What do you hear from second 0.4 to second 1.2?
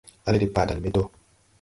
de padal me dɔ.